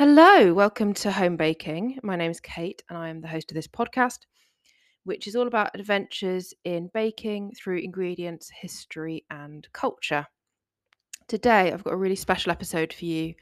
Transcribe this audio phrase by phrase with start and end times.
[0.00, 1.98] Hello, welcome to Home Baking.
[2.02, 4.20] My name is Kate and I am the host of this podcast,
[5.04, 10.24] which is all about adventures in baking through ingredients, history, and culture.
[11.28, 13.34] Today, I've got a really special episode for you,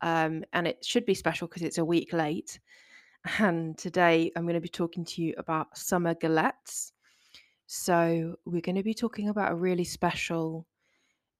[0.00, 2.60] um, and it should be special because it's a week late.
[3.40, 6.92] And today, I'm going to be talking to you about summer galettes.
[7.66, 10.68] So, we're going to be talking about a really special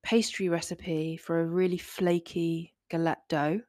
[0.02, 3.60] pastry recipe for a really flaky galette dough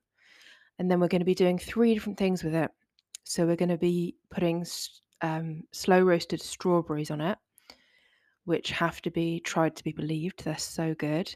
[0.80, 2.72] and then we're going to be doing three different things with it.
[3.24, 4.66] So we're going to be putting
[5.22, 7.38] um, slow roasted strawberries on it,
[8.46, 10.44] which have to be tried to be believed.
[10.44, 11.36] They're so good.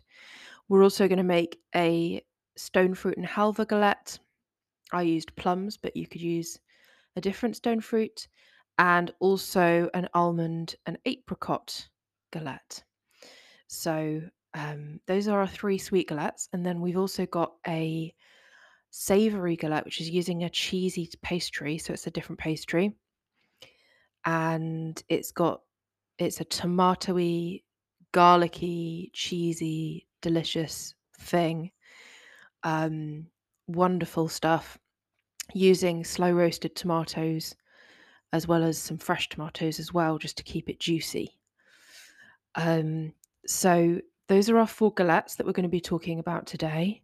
[0.69, 2.23] We're also going to make a
[2.55, 4.19] stone fruit and halva galette.
[4.93, 6.59] I used plums, but you could use
[7.15, 8.27] a different stone fruit,
[8.77, 11.89] and also an almond and apricot
[12.31, 12.83] galette.
[13.67, 14.21] So
[14.53, 18.13] um, those are our three sweet galettes, and then we've also got a
[18.91, 22.93] savory galette, which is using a cheesy pastry, so it's a different pastry,
[24.25, 25.61] and it's got
[26.19, 27.63] it's a tomatoey,
[28.11, 31.71] garlicky, cheesy, delicious thing.
[32.63, 33.25] Um,
[33.67, 34.77] wonderful stuff.
[35.53, 37.55] Using slow roasted tomatoes
[38.33, 41.37] as well as some fresh tomatoes as well, just to keep it juicy.
[42.55, 43.13] Um,
[43.45, 47.01] so those are our four galettes that we're going to be talking about today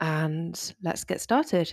[0.00, 1.72] and let's get started.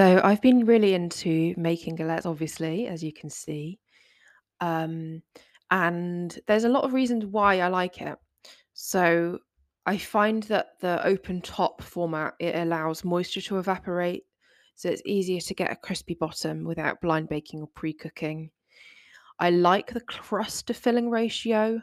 [0.00, 3.80] So I've been really into making galettes, obviously, as you can see.
[4.60, 5.22] Um,
[5.70, 8.18] and there's a lot of reasons why I like it.
[8.74, 9.38] So
[9.86, 14.24] I find that the open top format it allows moisture to evaporate,
[14.74, 18.50] so it's easier to get a crispy bottom without blind baking or pre-cooking.
[19.38, 21.80] I like the crust to filling ratio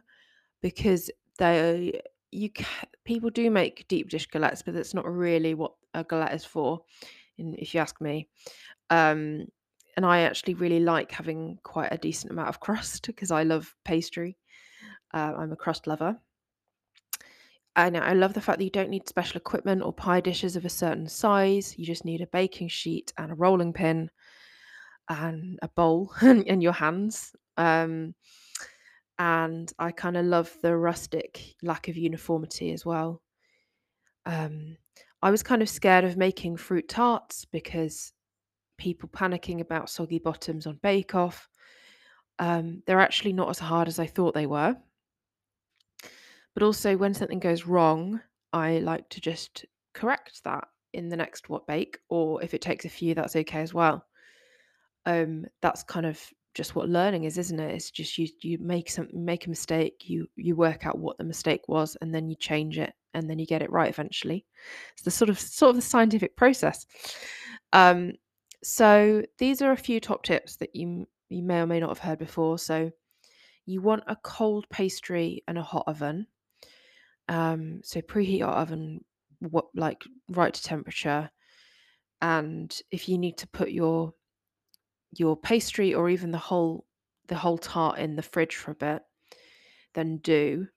[0.62, 2.02] because they
[2.32, 2.50] you
[3.04, 6.82] people do make deep dish galettes, but that's not really what a galette is for,
[7.38, 8.28] in, if you ask me.
[8.90, 9.48] Um,
[9.98, 13.76] and I actually really like having quite a decent amount of crust because I love
[13.84, 14.38] pastry.
[15.14, 16.18] Uh, I'm a crust lover.
[17.76, 20.66] And I love the fact that you don't need special equipment or pie dishes of
[20.66, 21.78] a certain size.
[21.78, 24.10] You just need a baking sheet and a rolling pin
[25.10, 27.36] and a bowl in your hands.
[27.56, 28.16] Um,
[29.20, 33.22] and I kind of love the rustic lack of uniformity as well.
[34.26, 34.78] Um,
[35.22, 38.12] I was kind of scared of making fruit tarts because
[38.78, 41.50] people panicking about soggy bottoms on Bake Off.
[42.40, 44.76] Um, they're actually not as hard as I thought they were.
[46.54, 48.22] But also, when something goes wrong,
[48.54, 52.86] I like to just correct that in the next what bake, or if it takes
[52.86, 54.06] a few, that's okay as well.
[55.06, 56.20] Um, that's kind of
[56.56, 57.76] just what learning is, isn't it?
[57.76, 61.24] It's just you you make some make a mistake, you you work out what the
[61.24, 64.44] mistake was, and then you change it, and then you get it right eventually.
[64.94, 66.88] It's the sort of sort of the scientific process.
[67.74, 68.14] Um,
[68.64, 72.00] so these are a few top tips that you you may or may not have
[72.00, 72.58] heard before.
[72.58, 72.92] So
[73.66, 76.28] you want a cold pastry and a hot oven.
[77.28, 79.04] Um, so preheat your oven
[79.40, 81.30] what like right to temperature.
[82.22, 84.14] And if you need to put your
[85.12, 86.86] your pastry or even the whole
[87.28, 89.02] the whole tart in the fridge for a bit,
[89.94, 90.68] then do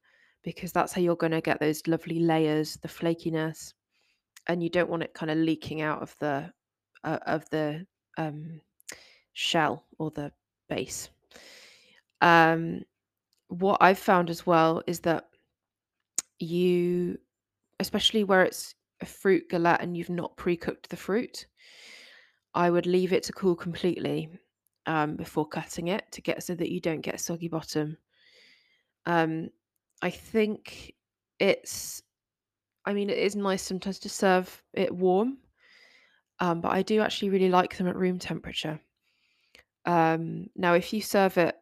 [0.42, 3.74] because that's how you're going to get those lovely layers, the flakiness,
[4.46, 6.50] and you don't want it kind of leaking out of the
[7.04, 7.86] uh, of the
[8.18, 8.60] um,
[9.32, 10.32] shell or the
[10.68, 11.10] base.
[12.20, 12.82] Um,
[13.48, 15.28] what I've found as well is that
[16.38, 17.18] you,
[17.80, 21.46] especially where it's a fruit galette and you've not pre-cooked the fruit,
[22.54, 24.28] I would leave it to cool completely
[24.86, 27.96] um, before cutting it to get so that you don't get soggy bottom.
[29.06, 29.50] Um,
[30.02, 30.94] I think
[31.38, 32.02] it's,
[32.84, 35.38] I mean, it is nice sometimes to serve it warm
[36.40, 38.80] um, but I do actually really like them at room temperature.
[39.84, 41.56] Um, now, if you serve it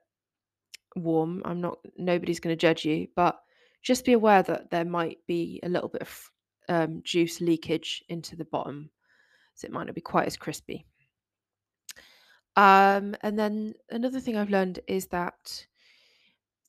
[0.97, 1.79] warm, I'm not.
[1.97, 3.39] Nobody's going to judge you, but
[3.83, 6.31] just be aware that there might be a little bit of
[6.69, 8.91] um, juice leakage into the bottom,
[9.55, 10.87] so it might not be quite as crispy.
[12.57, 15.67] Um, and then another thing I've learned is that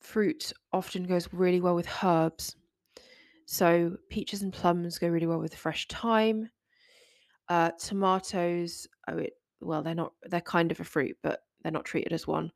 [0.00, 2.56] fruit often goes really well with herbs.
[3.46, 6.48] So peaches and plums go really well with fresh thyme.
[7.50, 11.84] Uh, tomatoes, oh, it, well, they're not, they're kind of a fruit, but they're not
[11.84, 12.50] treated as one.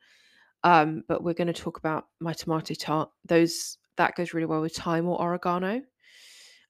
[0.62, 3.10] Um, but we're going to talk about my tomato tart.
[3.26, 5.82] Those that goes really well with thyme or oregano.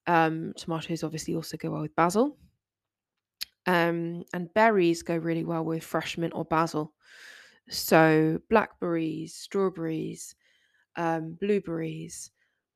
[0.07, 2.37] Um, tomatoes obviously also go well with basil.
[3.67, 6.93] Um, and berries go really well with fresh mint or basil.
[7.69, 10.35] So blackberries, strawberries,
[10.95, 12.31] um, blueberries.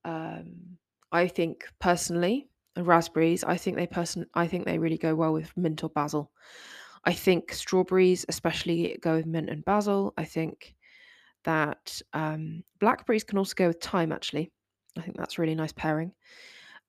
[0.06, 0.78] Um,
[1.12, 3.44] I think personally, and raspberries.
[3.44, 4.26] I think they person.
[4.34, 6.32] I think they really go well with mint or basil.
[7.06, 10.14] I think strawberries, especially, go with mint and basil.
[10.18, 10.76] I think
[11.44, 14.12] that um, blackberries can also go with thyme.
[14.12, 14.52] Actually,
[14.98, 16.14] I think that's really nice pairing.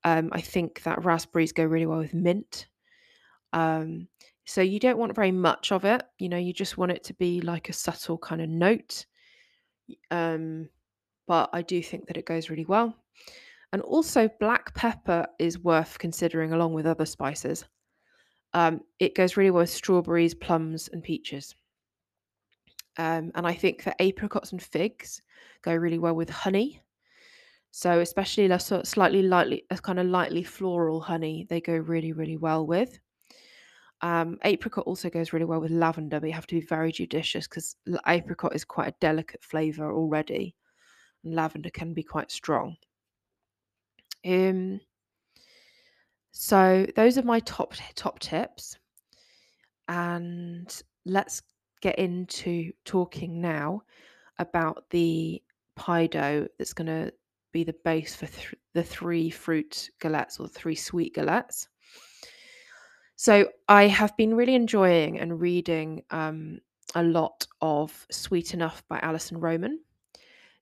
[0.03, 2.67] Um, I think that raspberries go really well with mint.
[3.53, 4.07] Um,
[4.45, 6.03] so you don't want very much of it.
[6.17, 9.05] You know, you just want it to be like a subtle kind of note.
[10.09, 10.69] Um,
[11.27, 12.95] but I do think that it goes really well.
[13.73, 17.65] And also, black pepper is worth considering along with other spices.
[18.53, 21.55] Um, it goes really well with strawberries, plums, and peaches.
[22.97, 25.21] Um, and I think that apricots and figs
[25.61, 26.81] go really well with honey.
[27.71, 32.35] So, especially of slightly lightly, a kind of lightly floral honey, they go really, really
[32.35, 32.99] well with.
[34.01, 37.47] Um, apricot also goes really well with lavender, but you have to be very judicious
[37.47, 37.75] because
[38.07, 40.55] apricot is quite a delicate flavour already,
[41.23, 42.75] and lavender can be quite strong.
[44.25, 44.79] Um,
[46.31, 48.77] so those are my top top tips,
[49.87, 51.41] and let's
[51.81, 53.83] get into talking now
[54.39, 55.41] about the
[55.75, 57.11] pie dough that's going to
[57.51, 61.67] be the base for th- the three fruit galettes or three sweet galettes.
[63.15, 66.59] So I have been really enjoying and reading um,
[66.95, 69.79] a lot of Sweet Enough by Alison Roman.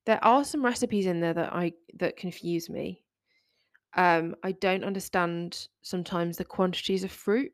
[0.05, 3.03] There are some recipes in there that I that confuse me.
[3.95, 7.51] Um, I don't understand sometimes the quantities of fruit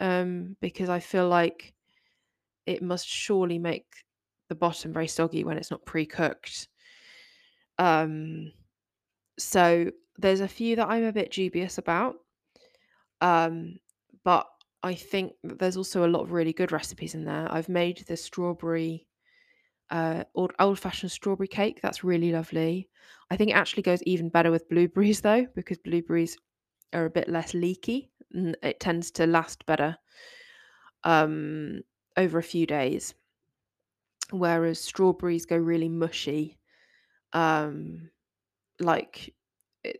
[0.00, 1.74] um, because I feel like
[2.66, 3.86] it must surely make
[4.48, 6.68] the bottom very soggy when it's not pre-cooked.
[7.78, 8.52] Um,
[9.38, 12.16] so there's a few that I'm a bit dubious about.
[13.20, 13.78] Um,
[14.24, 14.46] but
[14.82, 17.46] I think that there's also a lot of really good recipes in there.
[17.50, 19.06] I've made the strawberry,
[19.90, 21.80] uh, old old fashioned strawberry cake.
[21.82, 22.90] That's really lovely.
[23.30, 26.36] I think it actually goes even better with blueberries though, because blueberries
[26.92, 29.98] are a bit less leaky and it tends to last better
[31.04, 31.82] um,
[32.16, 33.14] over a few days.
[34.30, 36.58] Whereas strawberries go really mushy,
[37.32, 38.10] um,
[38.80, 39.34] like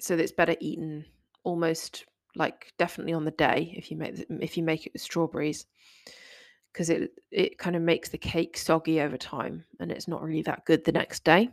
[0.00, 1.06] so it's better eaten
[1.44, 5.66] almost like definitely on the day if you make if you make it with strawberries
[6.74, 10.42] because it it kind of makes the cake soggy over time and it's not really
[10.42, 11.48] that good the next day.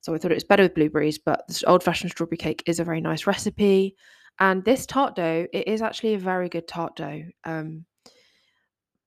[0.00, 2.78] So I thought it was better with blueberries, but this old fashioned strawberry cake is
[2.78, 3.96] a very nice recipe.
[4.38, 7.22] And this tart dough, it is actually a very good tart dough.
[7.44, 7.86] Um,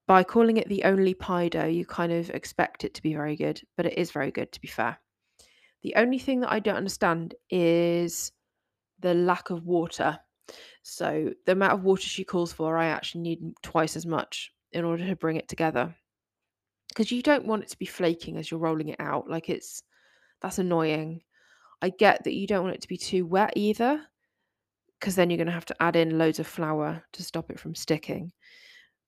[0.08, 3.36] by calling it the only pie dough, you kind of expect it to be very
[3.36, 4.98] good, but it is very good to be fair.
[5.84, 8.32] The only thing that I don't understand is
[9.00, 10.18] the lack of water.
[10.82, 14.86] So the amount of water she calls for, I actually need twice as much in
[14.86, 15.96] order to bring it together.
[16.90, 19.30] Because you don't want it to be flaking as you're rolling it out.
[19.30, 19.84] Like it's
[20.42, 21.22] that's annoying.
[21.82, 24.02] I get that you don't want it to be too wet either,
[25.00, 27.60] because then you're going to have to add in loads of flour to stop it
[27.60, 28.32] from sticking.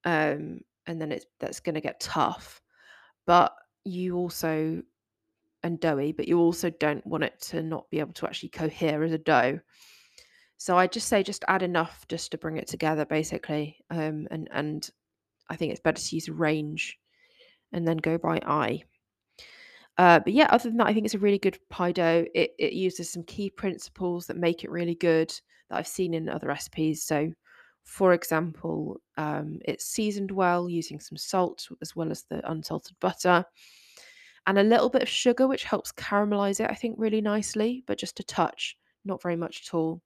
[0.04, 2.60] Um, and then it's that's going to get tough.
[3.26, 3.52] But
[3.84, 4.82] you also
[5.62, 9.02] and doughy, but you also don't want it to not be able to actually cohere
[9.02, 9.60] as a dough.
[10.56, 13.78] So I just say just add enough just to bring it together, basically.
[13.90, 14.90] Um, and and
[15.50, 16.98] I think it's better to use range
[17.72, 18.82] and then go by eye.
[19.98, 22.24] Uh, but yeah, other than that, I think it's a really good pie dough.
[22.34, 25.28] It, it uses some key principles that make it really good
[25.68, 27.02] that I've seen in other recipes.
[27.02, 27.30] So,
[27.84, 33.44] for example, um, it's seasoned well using some salt as well as the unsalted butter
[34.46, 37.98] and a little bit of sugar, which helps caramelize it, I think, really nicely, but
[37.98, 40.00] just a touch, not very much at all.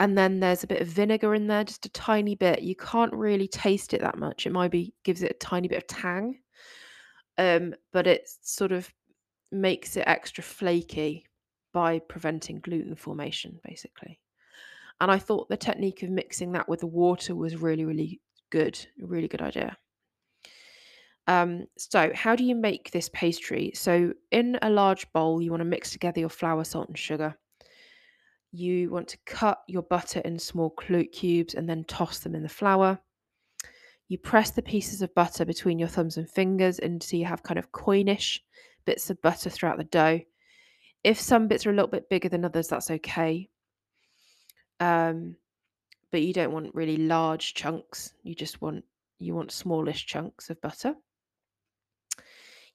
[0.00, 2.62] And then there's a bit of vinegar in there, just a tiny bit.
[2.62, 4.46] You can't really taste it that much.
[4.46, 6.40] It might be gives it a tiny bit of tang,
[7.36, 8.90] um, but it sort of
[9.52, 11.26] makes it extra flaky
[11.74, 14.18] by preventing gluten formation, basically.
[15.00, 18.78] And I thought the technique of mixing that with the water was really, really good,
[19.02, 19.76] a really good idea.
[21.26, 23.72] Um, so, how do you make this pastry?
[23.74, 27.36] So, in a large bowl, you want to mix together your flour, salt, and sugar.
[28.52, 32.48] You want to cut your butter in small cubes and then toss them in the
[32.48, 32.98] flour.
[34.08, 37.58] You press the pieces of butter between your thumbs and fingers until you have kind
[37.58, 38.40] of coinish
[38.84, 40.20] bits of butter throughout the dough.
[41.04, 43.48] If some bits are a little bit bigger than others, that's okay.
[44.80, 45.36] Um,
[46.10, 48.14] but you don't want really large chunks.
[48.24, 48.84] You just want
[49.20, 50.94] you want smallish chunks of butter.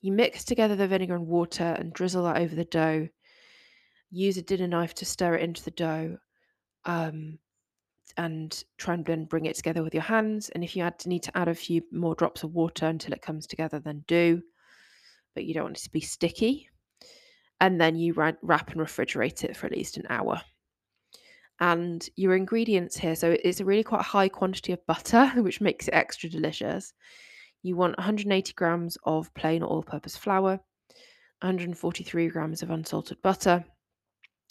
[0.01, 3.09] you mix together the vinegar and water and drizzle that over the dough.
[4.11, 6.17] Use a dinner knife to stir it into the dough.
[6.85, 7.39] Um,
[8.17, 10.49] and try and then bring it together with your hands.
[10.49, 13.21] And if you add, need to add a few more drops of water until it
[13.21, 14.41] comes together, then do.
[15.33, 16.69] But you don't want it to be sticky.
[17.59, 20.41] And then you wrap and refrigerate it for at least an hour.
[21.59, 25.87] And your ingredients here, so it's a really quite high quantity of butter, which makes
[25.87, 26.93] it extra delicious.
[27.63, 30.59] You want 180 grams of plain all purpose flour,
[31.41, 33.65] 143 grams of unsalted butter,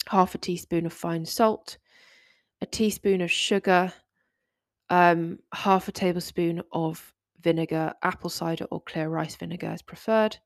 [0.07, 1.77] half a teaspoon of fine salt,
[2.61, 3.93] a teaspoon of sugar,
[4.89, 10.37] um, half a tablespoon of vinegar, apple cider or clear rice vinegar is preferred,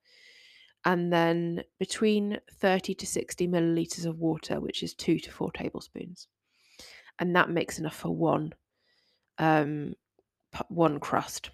[0.85, 6.27] and then between 30 to 60 milliliters of water, which is two to four tablespoons.
[7.19, 8.53] And that makes enough for one
[9.37, 9.93] um,
[10.67, 11.49] one crust.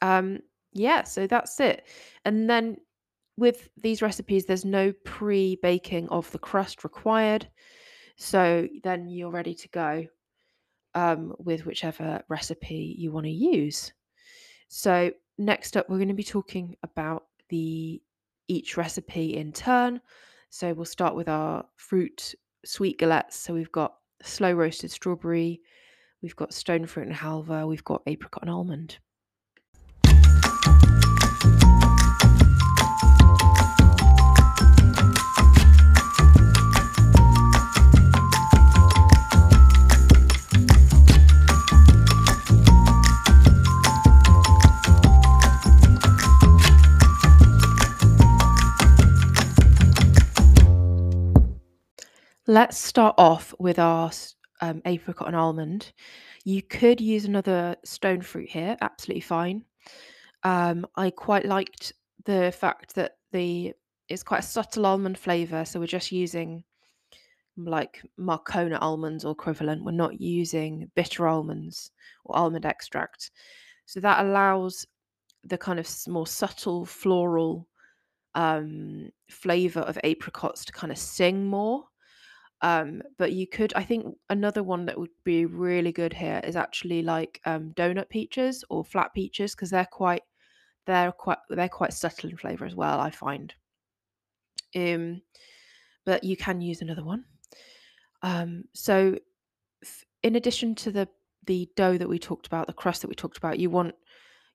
[0.00, 0.40] Um,
[0.72, 1.86] yeah, so that's it.
[2.24, 2.78] And then
[3.36, 7.48] with these recipes, there's no pre baking of the crust required.
[8.16, 10.06] So then you're ready to go
[10.94, 13.92] um, with whichever recipe you want to use.
[14.68, 18.00] So, next up, we're going to be talking about the
[18.48, 20.00] each recipe in turn.
[20.50, 22.34] So, we'll start with our fruit
[22.64, 23.34] sweet galettes.
[23.34, 25.60] So, we've got slow roasted strawberry,
[26.22, 28.98] we've got stone fruit and halva, we've got apricot and almond.
[52.52, 54.10] Let's start off with our
[54.60, 55.90] um, apricot and almond.
[56.44, 59.64] You could use another stone fruit here, absolutely fine.
[60.42, 61.94] Um, I quite liked
[62.26, 63.72] the fact that the
[64.10, 66.62] it's quite a subtle almond flavor, so we're just using
[67.56, 69.82] like Marcona almonds or equivalent.
[69.82, 71.90] We're not using bitter almonds
[72.26, 73.30] or almond extract,
[73.86, 74.84] so that allows
[75.44, 77.66] the kind of more subtle floral
[78.34, 81.84] um, flavor of apricots to kind of sing more.
[82.62, 86.54] Um, but you could, I think, another one that would be really good here is
[86.54, 90.22] actually like um, donut peaches or flat peaches because they're quite,
[90.86, 93.00] they're quite, they're quite subtle in flavor as well.
[93.00, 93.52] I find.
[94.76, 95.22] Um,
[96.04, 97.24] but you can use another one.
[98.22, 99.18] Um, so,
[99.82, 101.08] f- in addition to the
[101.46, 103.94] the dough that we talked about, the crust that we talked about, you want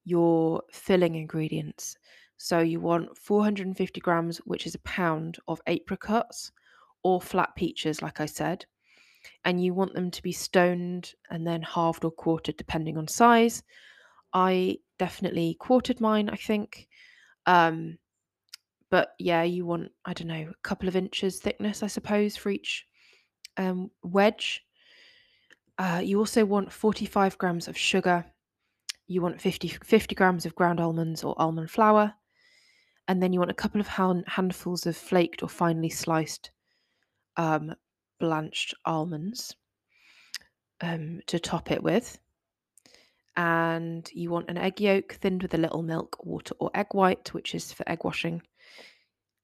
[0.06, 1.98] your filling ingredients.
[2.38, 6.52] So you want 450 grams, which is a pound of apricots
[7.08, 8.66] or flat peaches, like I said,
[9.46, 13.64] and you want them to be stoned and then halved or quartered depending on size.
[14.34, 16.90] I definitely quartered mine, I think.
[17.46, 17.98] Um,
[18.92, 22.50] but yeah, you want, I don't know, a couple of inches thickness, I suppose, for
[22.50, 22.86] each
[23.56, 24.66] um, wedge.
[25.78, 28.26] Uh, you also want 45 grams of sugar.
[29.08, 32.16] You want 50, 50 grams of ground almonds or almond flour.
[33.08, 36.52] And then you want a couple of hand, handfuls of flaked or finely sliced
[37.38, 37.74] um,
[38.20, 39.56] blanched almonds
[40.82, 42.20] um, to top it with.
[43.36, 47.34] And you want an egg yolk thinned with a little milk, water, or egg white,
[47.34, 48.42] which is for egg washing.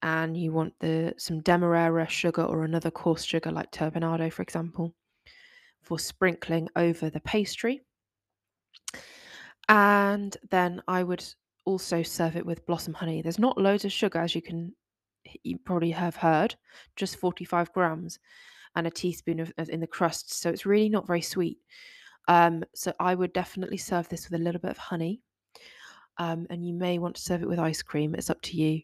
[0.01, 4.93] And you want the some demerara sugar or another coarse sugar like turbinado, for example,
[5.83, 7.81] for sprinkling over the pastry.
[9.69, 11.23] And then I would
[11.65, 13.21] also serve it with blossom honey.
[13.21, 14.73] There's not loads of sugar, as you can
[15.43, 16.55] you probably have heard,
[16.95, 18.19] just 45 grams
[18.75, 20.33] and a teaspoon of, of in the crust.
[20.33, 21.59] So it's really not very sweet.
[22.27, 25.21] Um, so I would definitely serve this with a little bit of honey.
[26.17, 28.15] Um, and you may want to serve it with ice cream.
[28.15, 28.81] It's up to you.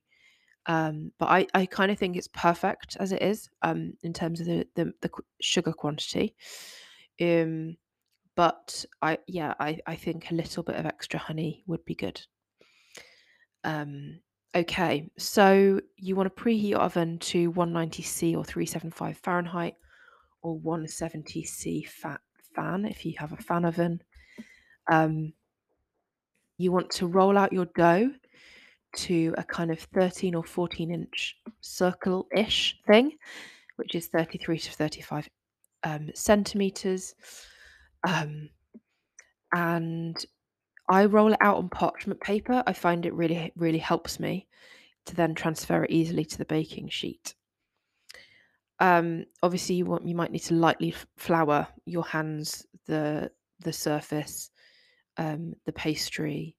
[0.65, 4.39] Um, but I, I kind of think it's perfect as it is um, in terms
[4.39, 5.09] of the, the, the
[5.41, 6.35] sugar quantity.
[7.21, 7.77] Um,
[8.39, 12.21] but I yeah I, I think a little bit of extra honey would be good.
[13.65, 14.21] Um,
[14.55, 19.75] Okay, so you want to preheat your oven to 190C or 375 Fahrenheit
[20.41, 22.19] or 170C fat
[22.55, 24.01] fan if you have a fan oven.
[24.91, 25.33] Um,
[26.57, 28.09] you want to roll out your dough
[28.95, 33.11] to a kind of 13 or 14 inch circle ish thing,
[33.75, 35.29] which is 33 to 35
[35.83, 37.13] um, centimeters.
[38.03, 38.49] Um,
[39.53, 40.25] and
[40.89, 42.63] I roll it out on parchment paper.
[42.65, 44.47] I find it really, really helps me
[45.05, 47.35] to then transfer it easily to the baking sheet.
[48.79, 53.29] Um, obviously, you want you might need to lightly flour your hands, the
[53.59, 54.51] the surface,
[55.17, 56.55] um, the pastry,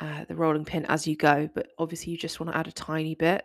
[0.00, 2.72] uh, the rolling pin as you go, but obviously you just want to add a
[2.72, 3.44] tiny bit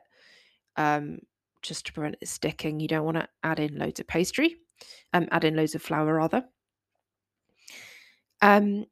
[0.75, 1.20] um,
[1.62, 2.80] just to prevent it sticking.
[2.80, 4.58] You don't want to add in loads of pastry,
[5.13, 6.44] um, add in loads of flour rather.
[8.42, 8.86] Um,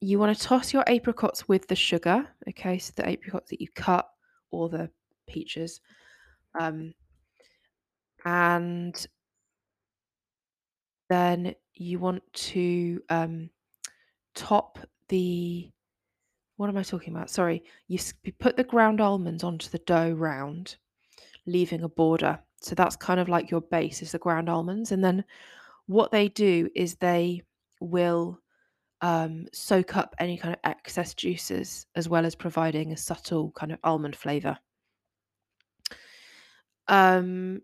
[0.00, 2.78] you want to toss your apricots with the sugar, okay?
[2.78, 4.08] So the apricots that you cut
[4.50, 4.90] or the
[5.28, 5.80] peaches.
[6.58, 6.94] Um,
[8.24, 9.06] and
[11.08, 13.50] then you want to um,
[14.34, 14.78] top
[15.08, 15.70] the
[16.56, 17.30] what am I talking about?
[17.30, 20.76] Sorry, you, you put the ground almonds onto the dough round,
[21.46, 22.38] leaving a border.
[22.60, 25.24] So that's kind of like your base is the ground almonds, and then
[25.86, 27.42] what they do is they
[27.80, 28.38] will
[29.02, 33.72] um, soak up any kind of excess juices as well as providing a subtle kind
[33.72, 34.58] of almond flavor.
[36.88, 37.62] Um,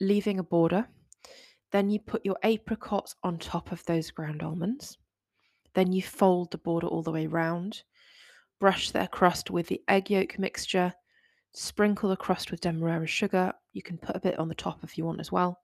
[0.00, 0.86] leaving a border.
[1.72, 4.96] Then you put your apricots on top of those ground almonds.
[5.74, 7.82] Then you fold the border all the way round.
[8.60, 10.94] Brush their crust with the egg yolk mixture.
[11.52, 13.52] Sprinkle the crust with demerara sugar.
[13.72, 15.60] You can put a bit on the top if you want as well.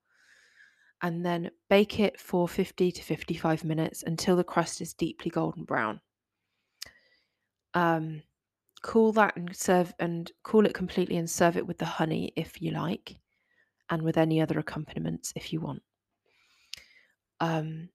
[1.03, 5.65] And then bake it for 50 to 55 minutes until the crust is deeply golden
[5.65, 6.01] brown.
[7.75, 8.23] Um,
[8.83, 12.63] cool that and serve and cool it completely and serve it with the honey if
[12.63, 13.17] you like,
[13.91, 15.83] and with any other accompaniments if you want.
[17.41, 17.89] Um,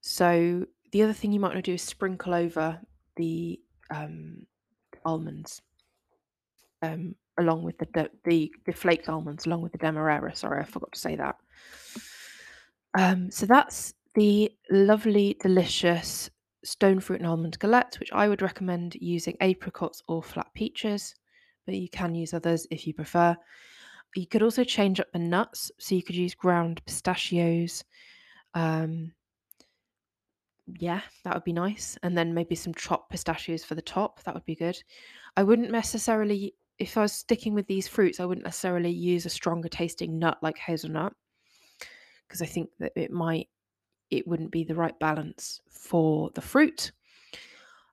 [0.00, 2.80] so the other thing you might want to do is sprinkle over
[3.16, 4.46] the um,
[5.04, 5.62] almonds,
[6.82, 10.34] um, along with the, the the flaked almonds, along with the demerara.
[10.34, 11.36] Sorry, I forgot to say that.
[12.94, 16.30] Um, so that's the lovely, delicious
[16.64, 21.14] stone fruit and almond galette, which I would recommend using apricots or flat peaches,
[21.66, 23.36] but you can use others if you prefer.
[24.14, 27.82] You could also change up the nuts, so you could use ground pistachios.
[28.54, 29.12] Um,
[30.78, 31.96] yeah, that would be nice.
[32.02, 34.22] And then maybe some chopped pistachios for the top.
[34.22, 34.76] That would be good.
[35.36, 39.30] I wouldn't necessarily, if I was sticking with these fruits, I wouldn't necessarily use a
[39.30, 41.14] stronger tasting nut like hazelnut
[42.32, 43.48] because I think that it might,
[44.10, 46.92] it wouldn't be the right balance for the fruit.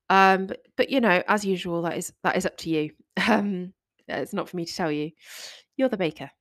[0.10, 2.92] Um, but, but you know, as usual, that is that is up to you.
[3.28, 3.74] Um,
[4.08, 5.12] it's not for me to tell you.
[5.76, 6.32] You're the baker.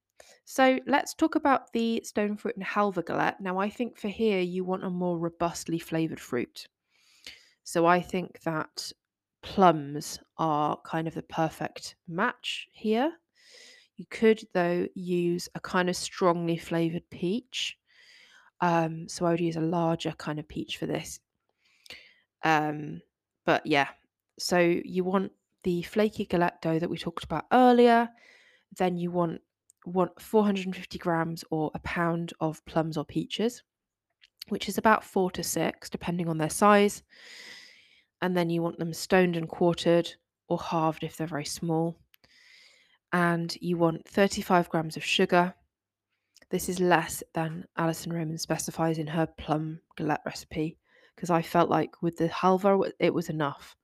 [0.45, 3.41] So let's talk about the stone fruit and halva galette.
[3.41, 6.69] Now, I think for here you want a more robustly flavoured fruit.
[7.65, 8.93] So I think that
[9.43, 13.13] plums are kind of the perfect match here.
[13.97, 17.77] You could, though, use a kind of strongly flavoured peach.
[18.61, 21.21] Um, so I would use a larger kind of peach for this.
[22.45, 23.01] Um,
[23.45, 23.89] but yeah,
[24.39, 25.33] so you want
[25.65, 28.09] the flaky dough that we talked about earlier.
[28.77, 29.41] Then you want
[29.87, 33.63] want 450 grams or a pound of plums or peaches,
[34.49, 37.03] which is about four to six, depending on their size.
[38.21, 40.13] And then you want them stoned and quartered
[40.49, 41.97] or halved if they're very small.
[43.13, 45.55] And you want 35 grams of sugar.
[46.51, 50.79] This is less than Alison Roman specifies in her plum galette recipe
[51.15, 53.77] because I felt like with the halva it was enough.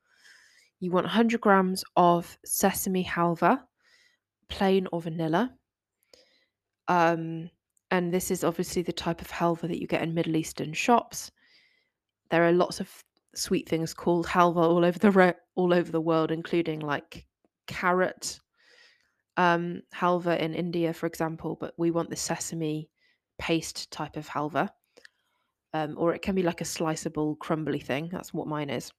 [0.81, 3.61] You want 100 grams of sesame halva,
[4.49, 5.53] plain or vanilla.
[6.89, 7.51] Um,
[7.91, 11.31] and this is obviously the type of halva that you get in Middle Eastern shops.
[12.31, 12.91] There are lots of
[13.35, 17.27] sweet things called halva all over the re- all over the world, including like
[17.67, 18.41] carrot
[19.37, 21.57] um, halva in India, for example.
[21.61, 22.89] But we want the sesame
[23.39, 24.71] paste type of halva,
[25.73, 28.09] um, or it can be like a sliceable, crumbly thing.
[28.11, 28.93] That's what mine is.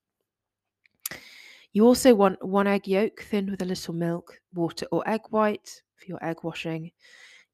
[1.73, 5.81] You also want one egg yolk thinned with a little milk, water, or egg white
[5.95, 6.91] for your egg washing.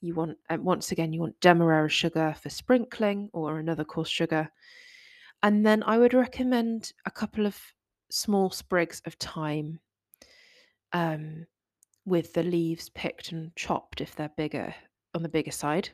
[0.02, 4.50] You want, and once again, you want demerara sugar for sprinkling or another coarse sugar.
[5.44, 7.60] And then I would recommend a couple of
[8.10, 9.80] small sprigs of thyme
[10.94, 11.48] um,
[12.06, 14.74] with the leaves picked and chopped if they're bigger
[15.14, 15.90] on the bigger side.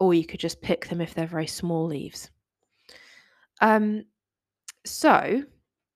[0.00, 2.30] Or you could just pick them if they're very small leaves.
[3.60, 4.04] Um,
[4.84, 5.42] so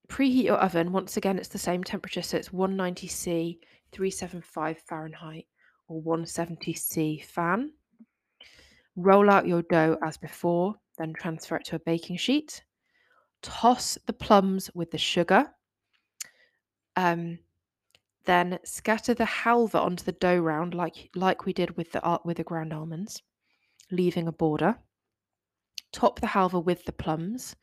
[0.08, 0.92] preheat your oven.
[0.92, 3.61] Once again, it's the same temperature, so it's 190 C,
[3.92, 5.46] 375 Fahrenheit
[5.88, 7.72] or 170C fan.
[8.96, 12.62] Roll out your dough as before, then transfer it to a baking sheet.
[13.42, 15.50] Toss the plums with the sugar.
[16.96, 17.38] Um,
[18.24, 22.37] then scatter the halva onto the dough round like like we did with the with
[22.37, 23.22] the ground almonds,
[23.90, 24.78] leaving a border.
[25.92, 27.56] Top the halva with the plums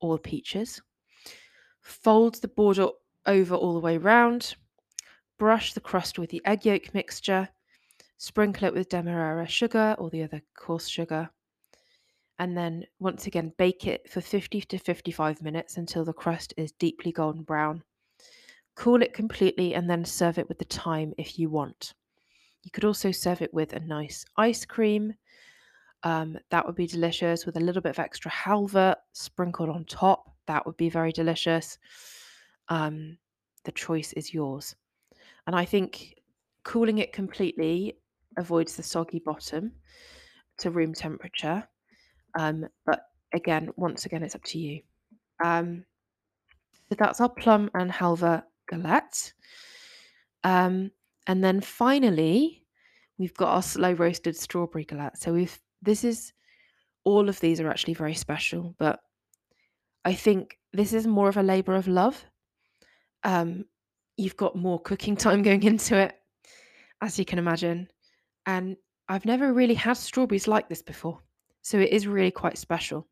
[0.00, 0.82] or peaches.
[1.80, 2.88] Fold the border
[3.26, 4.56] over all the way round.
[5.38, 7.48] Brush the crust with the egg yolk mixture
[8.22, 11.30] Sprinkle it with demerara sugar or the other coarse sugar.
[12.38, 16.70] And then once again, bake it for 50 to 55 minutes until the crust is
[16.72, 17.82] deeply golden brown.
[18.74, 21.94] Cool it completely and then serve it with the thyme if you want.
[22.62, 25.14] You could also serve it with a nice ice cream.
[26.02, 30.34] Um, that would be delicious with a little bit of extra halva sprinkled on top.
[30.46, 31.78] That would be very delicious.
[32.68, 33.18] Um,
[33.64, 34.74] the choice is yours.
[35.46, 36.14] And I think
[36.64, 37.98] cooling it completely
[38.36, 39.72] avoids the soggy bottom
[40.58, 41.66] to room temperature.
[42.38, 44.80] Um, but again, once again, it's up to you.
[45.44, 45.84] Um,
[46.88, 49.32] so that's our plum and halva galette.
[50.44, 50.90] Um,
[51.26, 52.64] and then finally,
[53.18, 55.18] we've got our slow roasted strawberry galette.
[55.18, 56.32] So we've this is
[57.04, 59.00] all of these are actually very special, but
[60.04, 62.24] I think this is more of a labor of love.
[63.24, 63.64] Um,
[64.16, 66.14] you've got more cooking time going into it,
[67.00, 67.88] as you can imagine.
[68.46, 68.76] And
[69.08, 71.20] I've never really had strawberries like this before.
[71.62, 73.06] So it is really quite special.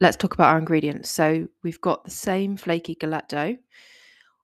[0.00, 1.10] Let's talk about our ingredients.
[1.10, 3.56] So we've got the same flaky galette dough.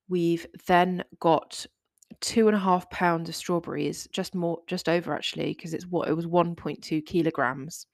[0.09, 1.67] We've then got
[2.21, 6.09] two and a half pounds of strawberries, just more, just over actually, because it's what
[6.09, 7.87] it was 1.2 kilograms,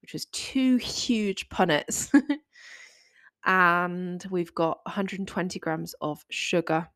[0.00, 2.10] which was two huge punnets.
[3.44, 6.88] and we've got 120 grams of sugar.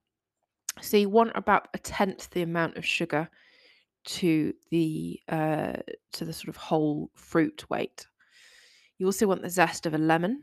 [0.81, 3.29] So you want about a tenth the amount of sugar
[4.05, 5.73] to the uh,
[6.13, 8.07] to the sort of whole fruit weight.
[8.99, 10.43] You also want the zest of a lemon,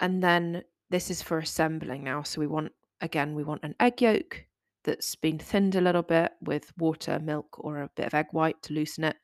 [0.00, 2.22] and then this is for assembling now.
[2.22, 4.44] So we want again we want an egg yolk
[4.84, 8.62] that's been thinned a little bit with water, milk, or a bit of egg white
[8.62, 9.16] to loosen it.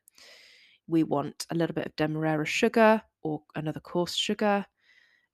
[0.87, 4.65] We want a little bit of demerara sugar or another coarse sugar,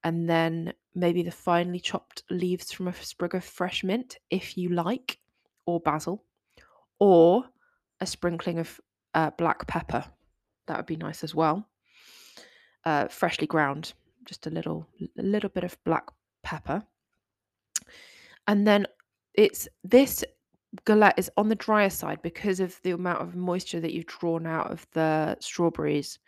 [0.03, 4.69] and then maybe the finely chopped leaves from a sprig of fresh mint, if you
[4.69, 5.17] like,
[5.65, 6.23] or basil,
[6.99, 7.45] or
[7.99, 8.79] a sprinkling of
[9.15, 10.05] uh, black pepper.
[10.67, 11.67] That would be nice as well.
[12.85, 13.93] Uh, freshly ground,
[14.25, 14.87] just a little,
[15.17, 16.05] a little bit of black
[16.43, 16.83] pepper,
[18.47, 18.85] and then
[19.33, 20.23] it's this
[20.85, 24.45] galette is on the drier side because of the amount of moisture that you've drawn
[24.45, 26.19] out of the strawberries.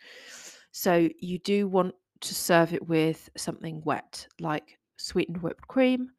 [0.72, 6.10] So you do want to serve it with something wet, like sweetened whipped cream,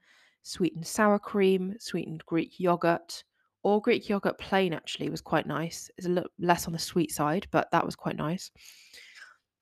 [0.43, 3.23] sweetened sour cream, sweetened Greek yogurt,
[3.63, 5.89] or Greek yogurt plain actually was quite nice.
[5.97, 8.51] It's a little less on the sweet side, but that was quite nice.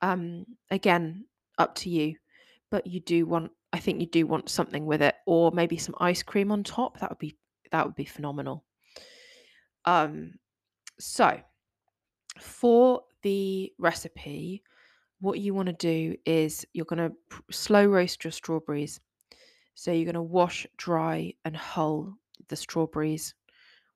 [0.02, 1.26] Um, again,
[1.58, 2.16] up to you.
[2.72, 5.96] But you do want, I think you do want something with it, or maybe some
[6.00, 7.00] ice cream on top.
[7.00, 7.38] That would be
[7.72, 8.66] that would be phenomenal.
[9.86, 10.34] Um,
[11.00, 11.40] so
[12.40, 14.64] for the recipe,
[15.20, 17.16] what you want to do is you're going to
[17.52, 19.00] slow roast your strawberries.
[19.76, 22.16] So you're going to wash, dry, and hull
[22.50, 23.34] the strawberries,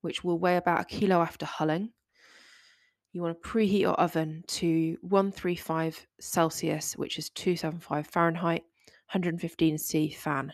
[0.01, 1.89] which will weigh about a kilo after hulling.
[3.11, 8.63] You want to preheat your oven to 135 Celsius, which is 275 Fahrenheit,
[9.11, 10.53] 115 C fan.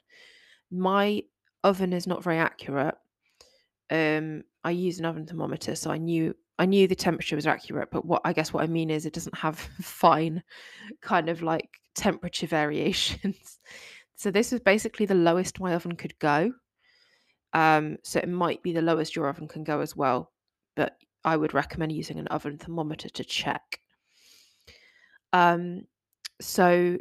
[0.70, 1.24] My
[1.64, 2.96] oven is not very accurate.
[3.90, 7.90] Um, I use an oven thermometer, so I knew I knew the temperature was accurate,
[7.92, 10.44] but what I guess what I mean is it doesn't have fine
[11.02, 13.60] kind of like temperature variations.
[14.16, 16.52] so this is basically the lowest my oven could go.
[17.54, 20.32] Um, so it might be the lowest your oven can go as well,
[20.76, 23.80] but I would recommend using an oven thermometer to check.
[25.34, 25.84] Um,
[26.40, 26.98] so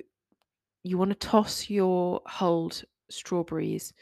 [0.83, 3.93] you want to toss your hulled strawberries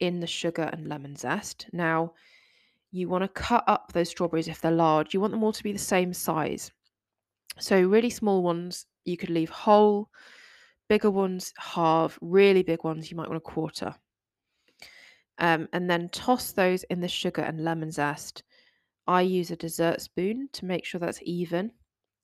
[0.00, 1.66] in the sugar and lemon zest.
[1.72, 2.12] Now,
[2.90, 5.14] you want to cut up those strawberries if they're large.
[5.14, 6.70] You want them all to be the same size.
[7.58, 10.08] So, really small ones you could leave whole,
[10.88, 13.94] bigger ones half, really big ones you might want a quarter.
[15.38, 18.44] Um, and then toss those in the sugar and lemon zest.
[19.06, 21.72] I use a dessert spoon to make sure that's even,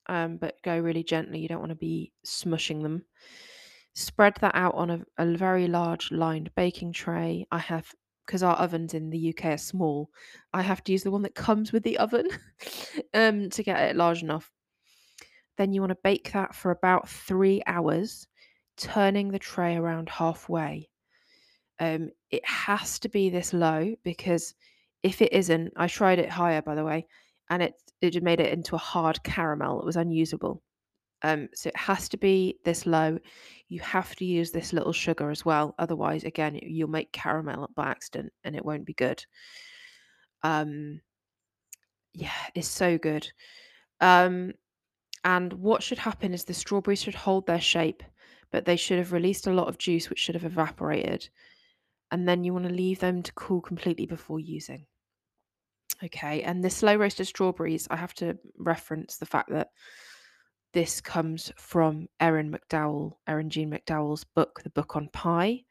[0.09, 1.41] um, but go really gently.
[1.41, 3.05] You don't want to be smushing them.
[3.95, 7.47] Spread that out on a, a very large lined baking tray.
[7.51, 7.93] I have
[8.31, 10.09] because our ovens in the UK are small,
[10.53, 12.29] I have to use the one that comes with the oven
[13.15, 14.53] um, to get it large enough.
[15.59, 18.29] Then you want to bake that for about three hours,
[18.77, 20.89] turning the tray around halfway.
[21.81, 24.55] Um, it has to be this low because
[25.03, 27.09] if it isn't, I tried it higher by the way,
[27.49, 29.81] and it it made it into a hard caramel.
[29.81, 30.63] It was unusable.
[31.23, 33.19] Um, so it has to be this low.
[33.69, 35.75] You have to use this little sugar as well.
[35.79, 39.25] Otherwise, again, you'll make caramel by accident and it won't be good.
[40.43, 41.01] Um,
[42.15, 43.31] yeah, it's so good.
[44.01, 44.53] Um,
[45.25, 48.03] and what should happen is the strawberries should hold their shape,
[48.51, 51.29] but they should have released a lot of juice, which should have evaporated.
[52.11, 54.87] And then you want to leave them to cool completely before using.
[56.03, 59.69] Okay, and the slow roasted strawberries, I have to reference the fact that
[60.73, 65.65] this comes from Erin McDowell, Erin Jean McDowell's book, The Book on Pie.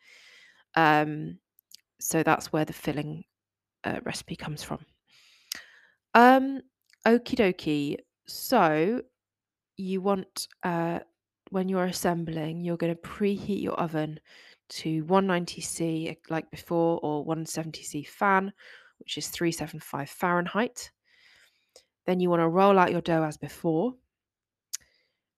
[0.75, 1.39] Um,
[1.99, 3.23] so that's where the filling
[3.83, 4.79] uh, recipe comes from.
[6.13, 6.62] Um,
[7.05, 7.97] okie dokie.
[8.27, 9.01] So
[9.77, 10.99] you want uh,
[11.51, 14.19] when you're assembling, you're going to preheat your oven
[14.69, 18.53] to 190C like before, or 170C fan,
[18.99, 20.91] which is 375 Fahrenheit.
[22.05, 23.93] Then you want to roll out your dough as before.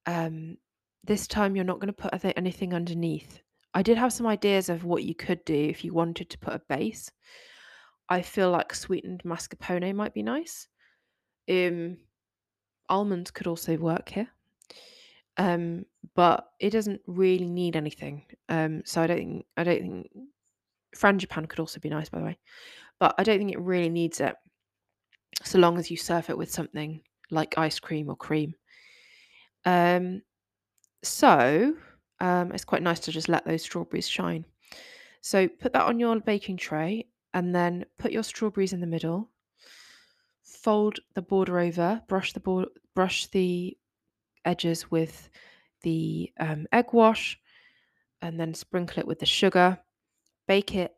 [0.06, 0.58] Um,
[1.04, 3.42] this time you're not going to put anything underneath.
[3.74, 6.54] I did have some ideas of what you could do if you wanted to put
[6.54, 7.12] a base.
[8.10, 10.68] I feel like sweetened mascarpone might be nice.
[11.50, 11.98] Um,
[12.90, 14.28] almonds could also work here.
[15.38, 18.26] Um, but it doesn't really need anything.
[18.50, 20.12] Um, so I don't think I don't think
[20.96, 22.38] frangipane could also be nice, by the way.
[23.00, 24.36] But I don't think it really needs it,
[25.44, 28.54] so long as you serve it with something like ice cream or cream.
[29.65, 30.21] Um,
[31.04, 31.74] so
[32.19, 34.45] um, it's quite nice to just let those strawberries shine.
[35.21, 39.30] So put that on your baking tray, and then put your strawberries in the middle.
[40.43, 42.02] Fold the border over.
[42.08, 42.67] Brush the board.
[42.93, 43.78] Brush the
[44.43, 45.30] edges with
[45.84, 47.39] the um, egg wash
[48.21, 49.78] and then sprinkle it with the sugar.
[50.47, 50.95] Bake it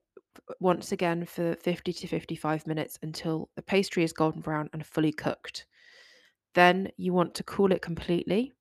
[0.59, 5.11] once again for 50 to 55 minutes until the pastry is golden brown and fully
[5.11, 5.65] cooked.
[6.53, 8.51] Then you want to cool it completely.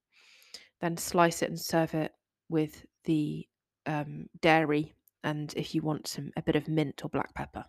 [0.81, 2.13] Then slice it and serve it
[2.49, 3.47] with the
[3.87, 7.65] um, dairy and if you want some a bit of mint or black pepper.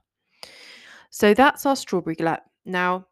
[1.10, 2.44] So that's our strawberry galette.
[2.66, 3.06] Now,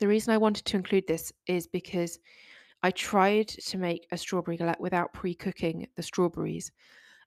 [0.00, 2.18] the reason I wanted to include this is because
[2.82, 6.72] I tried to make a strawberry galette without pre cooking the strawberries,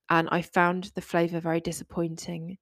[0.10, 2.58] and I found the flavor very disappointing.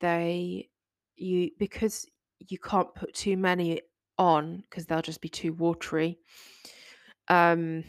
[0.00, 0.68] They,
[1.16, 2.06] you, because
[2.38, 3.82] you can't put too many
[4.18, 6.18] on because they'll just be too watery.
[7.28, 7.84] Um,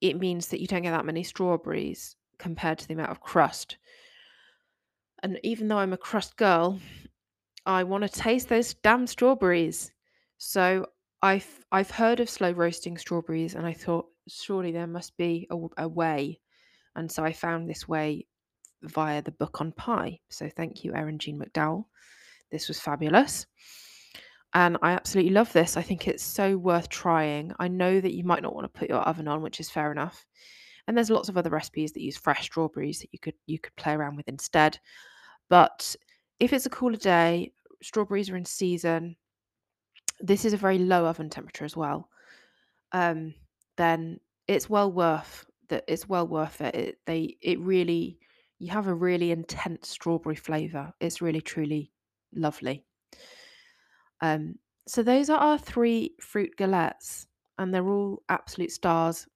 [0.00, 3.76] it means that you don't get that many strawberries compared to the amount of crust.
[5.22, 6.80] And even though I'm a crust girl,
[7.66, 9.92] I want to taste those damn strawberries.
[10.38, 10.86] So
[11.22, 15.56] I've I've heard of slow roasting strawberries, and I thought surely there must be a,
[15.76, 16.40] a way,
[16.96, 18.26] and so I found this way
[18.82, 20.20] via the book on pie.
[20.30, 21.84] So thank you, Erin Jean McDowell.
[22.50, 23.46] This was fabulous.
[24.52, 25.76] And I absolutely love this.
[25.76, 27.52] I think it's so worth trying.
[27.58, 29.92] I know that you might not want to put your oven on, which is fair
[29.92, 30.26] enough.
[30.86, 33.76] And there's lots of other recipes that use fresh strawberries that you could you could
[33.76, 34.78] play around with instead.
[35.48, 35.94] But
[36.40, 39.16] if it's a cooler day, strawberries are in season,
[40.20, 42.08] this is a very low oven temperature as well,
[42.92, 43.34] um,
[43.76, 46.74] then it's well worth that it's well worth it.
[46.74, 46.98] it.
[47.06, 48.18] They it really
[48.58, 50.92] you have a really intense strawberry flavor.
[51.00, 51.92] It's really truly
[52.34, 52.84] lovely.
[54.20, 54.56] Um,
[54.86, 57.26] so those are our three fruit galettes,
[57.58, 59.26] and they're all absolute stars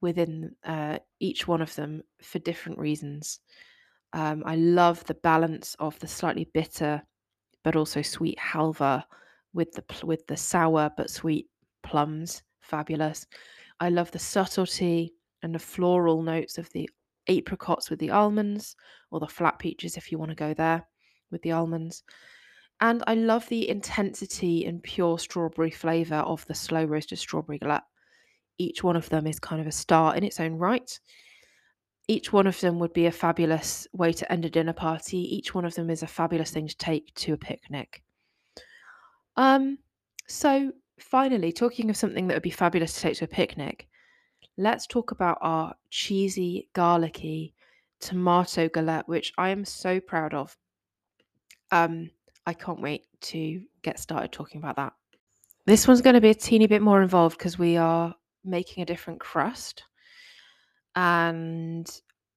[0.00, 3.40] within uh, each one of them for different reasons.
[4.12, 7.02] Um, I love the balance of the slightly bitter
[7.64, 9.02] but also sweet halva
[9.54, 11.48] with the with the sour but sweet
[11.82, 12.42] plums.
[12.60, 13.26] Fabulous.
[13.80, 16.88] I love the subtlety and the floral notes of the
[17.28, 18.76] apricots with the almonds,
[19.10, 20.86] or the flat peaches if you want to go there
[21.30, 22.04] with the almonds.
[22.84, 27.84] And I love the intensity and pure strawberry flavour of the slow roasted strawberry galette.
[28.58, 31.00] Each one of them is kind of a star in its own right.
[32.08, 35.16] Each one of them would be a fabulous way to end a dinner party.
[35.16, 38.02] Each one of them is a fabulous thing to take to a picnic.
[39.38, 39.78] Um,
[40.28, 43.88] so finally, talking of something that would be fabulous to take to a picnic,
[44.58, 47.54] let's talk about our cheesy, garlicky
[47.98, 50.58] tomato galette, which I am so proud of.
[51.70, 52.10] Um,
[52.46, 54.92] I can't wait to get started talking about that.
[55.66, 58.86] This one's going to be a teeny bit more involved because we are making a
[58.86, 59.82] different crust
[60.94, 61.88] and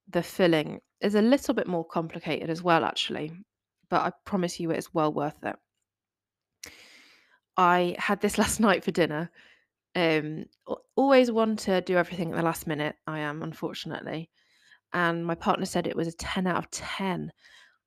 [0.10, 3.32] the filling is a little bit more complicated as well, actually.
[3.90, 5.56] But I promise you, it's well worth it.
[7.58, 9.30] I had this last night for dinner.
[9.96, 10.46] Um,
[10.96, 12.96] always want to do everything at the last minute.
[13.08, 14.30] I am, unfortunately.
[14.94, 17.32] And my partner said it was a 10 out of 10.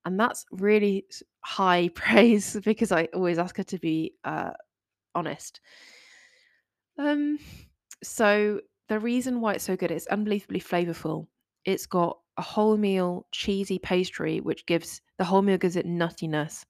[0.04, 1.06] And that's really
[1.40, 4.50] high praise because I always ask her to be uh,
[5.14, 5.60] honest.
[6.98, 7.38] Um,
[8.02, 11.26] so the reason why it's so good, it's unbelievably flavorful.
[11.64, 16.64] It's got a wholemeal cheesy pastry, which gives the wholemeal gives it nuttiness,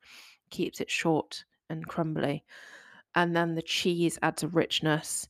[0.50, 2.44] keeps it short and crumbly
[3.14, 5.28] and then the cheese adds a richness.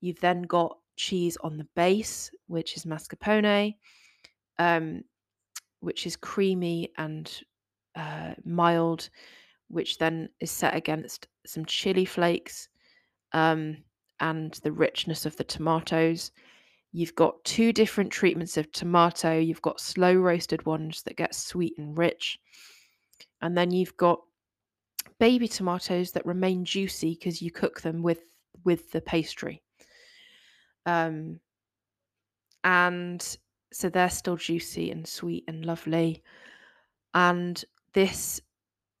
[0.00, 3.76] You've then got cheese on the base, which is mascarpone,
[4.58, 5.02] um,
[5.80, 7.30] which is creamy and
[7.96, 9.08] uh, mild,
[9.68, 12.68] which then is set against some chili flakes
[13.32, 13.76] um,
[14.20, 16.30] and the richness of the tomatoes.
[16.92, 19.38] You've got two different treatments of tomato.
[19.38, 22.38] You've got slow roasted ones that get sweet and rich.
[23.42, 24.20] And then you've got
[25.18, 28.22] baby tomatoes that remain juicy because you cook them with
[28.64, 29.62] with the pastry.
[30.86, 31.40] Um,
[32.64, 33.36] and
[33.72, 36.22] so they're still juicy and sweet and lovely.
[37.14, 37.62] And
[37.96, 38.40] this,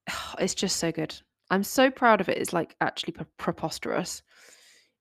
[0.40, 1.14] it's just so good.
[1.50, 2.38] I'm so proud of it.
[2.38, 4.22] It's like actually pre- preposterous.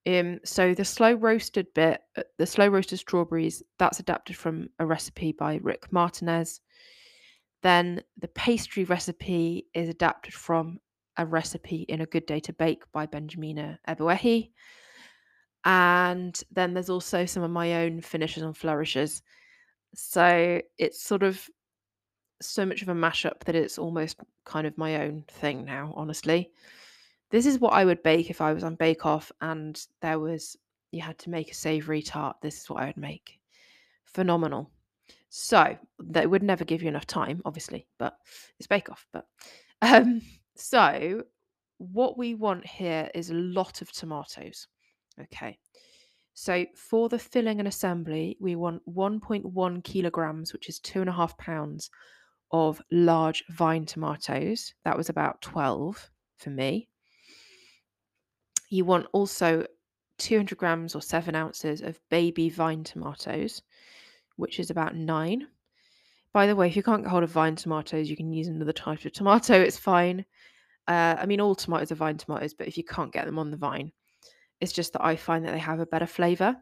[0.08, 4.86] Um, so the slow roasted bit, uh, the slow roasted strawberries, that's adapted from a
[4.86, 6.62] recipe by Rick Martinez.
[7.64, 10.78] Then the pastry recipe is adapted from
[11.18, 14.52] a recipe in A Good Day to Bake by Benjamina Ebuehi.
[15.64, 19.24] And then there's also some of my own finishes and flourishes.
[19.96, 21.50] So it's sort of
[22.46, 26.52] so much of a mashup that it's almost kind of my own thing now, honestly.
[27.32, 30.56] This is what I would bake if I was on Bake Off and there was,
[30.92, 32.38] you had to make a savory tart.
[32.42, 33.40] This is what I would make.
[34.06, 34.72] Phenomenal.
[35.30, 38.18] So that would never give you enough time, obviously, but
[38.60, 39.06] it's Bake Off.
[39.12, 39.26] But
[39.82, 40.22] um,
[40.56, 41.24] so
[41.78, 44.68] what we want here is a lot of tomatoes.
[45.22, 45.58] Okay.
[46.36, 51.14] So for the filling and assembly, we want 1.1 kilograms, which is two and a
[51.14, 51.90] half pounds
[52.56, 54.74] of large vine tomatoes.
[54.84, 56.88] That was about 12 for me.
[58.70, 59.66] You want also
[60.18, 63.62] 200 grams or seven ounces of baby vine tomatoes,
[64.38, 65.48] which is about nine.
[66.34, 68.74] By the way, if you can't get hold of vine tomatoes, you can use another
[68.74, 69.62] type of tomato.
[69.62, 70.26] It's fine.
[70.88, 73.52] Uh, I mean, all tomatoes are vine tomatoes, but if you can't get them on
[73.52, 73.92] the vine,
[74.62, 76.56] it's just that I find that they have a better flavour.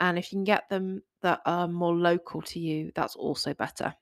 [0.00, 3.94] And if you can get them that are more local to you, that's also better.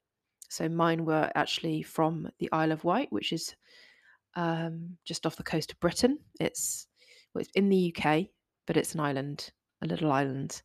[0.49, 3.55] So mine were actually from the Isle of Wight, which is
[4.35, 6.19] um, just off the coast of Britain.
[6.41, 6.87] It's
[7.35, 8.27] well, it's in the UK,
[8.67, 9.51] but it's an island,
[9.83, 10.63] a little island.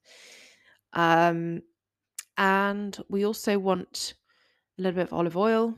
[0.94, 1.62] Um,
[2.38, 4.14] and we also want
[4.80, 5.76] a little bit of olive oil.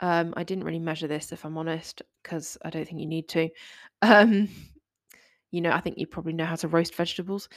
[0.00, 3.28] Um, I didn't really measure this, if I'm honest, because I don't think you need
[3.30, 3.48] to.
[4.00, 4.48] Um,
[5.50, 7.48] you know, I think you probably know how to roast vegetables.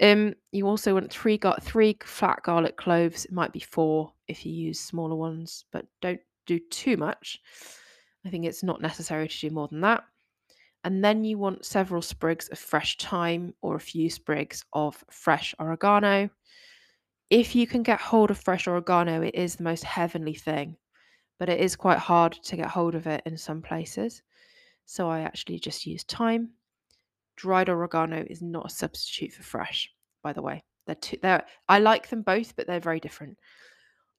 [0.00, 3.24] Um, you also want three got three flat garlic cloves.
[3.24, 7.40] It might be four if you use smaller ones, but don't do too much.
[8.26, 10.04] I think it's not necessary to do more than that.
[10.84, 15.54] And then you want several sprigs of fresh thyme or a few sprigs of fresh
[15.58, 16.30] oregano.
[17.30, 20.76] If you can get hold of fresh oregano, it is the most heavenly thing,
[21.38, 24.22] but it is quite hard to get hold of it in some places.
[24.86, 26.50] So I actually just use thyme
[27.38, 29.90] dried oregano is not a substitute for fresh,
[30.22, 30.62] by the way.
[30.86, 33.38] They're two, they're, I like them both, but they're very different.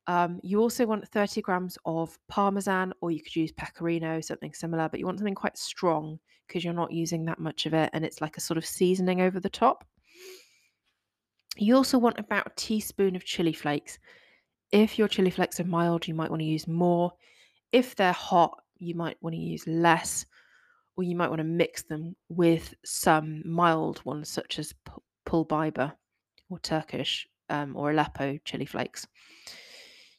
[0.08, 4.90] Um, you also want 30 grams of parmesan, or you could use pecorino, something similar,
[4.90, 8.04] but you want something quite strong because you're not using that much of it and
[8.04, 9.86] it's like a sort of seasoning over the top.
[11.58, 14.00] You also want about a teaspoon of chili flakes.
[14.72, 17.12] If your chili flakes are mild, you might want to use more.
[17.72, 20.26] If they're hot, you might want to use less
[21.00, 24.74] or you might want to mix them with some mild ones such as
[25.26, 25.94] pul biber
[26.50, 29.08] or Turkish um, or Aleppo chili flakes.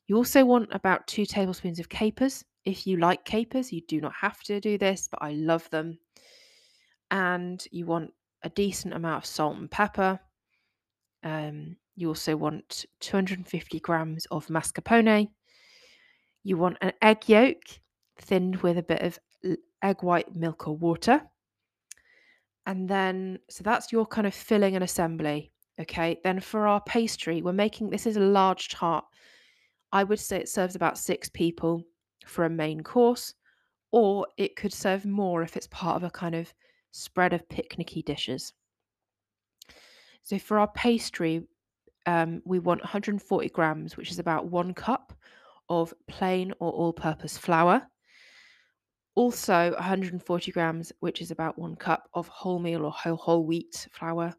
[0.07, 2.43] You also want about two tablespoons of capers.
[2.64, 5.99] If you like capers, you do not have to do this, but I love them.
[7.11, 8.12] And you want
[8.43, 10.19] a decent amount of salt and pepper.
[11.23, 15.29] Um, you also want 250 grams of mascarpone.
[16.43, 17.61] You want an egg yolk
[18.19, 19.19] thinned with a bit of
[19.83, 21.22] egg white, milk, or water.
[22.66, 25.53] And then, so that's your kind of filling and assembly.
[25.81, 26.20] Okay.
[26.22, 29.05] Then for our pastry, we're making this is a large tart.
[29.92, 31.83] I would say it serves about six people
[32.26, 33.35] for a main course,
[33.92, 36.53] or it could serve more if it's part of a kind of
[36.92, 38.53] spread of picnicky dishes.
[40.22, 41.42] So for our pastry,
[42.07, 45.12] um, we want 140 grams, which is about one cup
[45.68, 47.83] of plain or all purpose flour.
[49.20, 54.33] Also, 140 grams, which is about one cup of wholemeal or whole, whole wheat flour.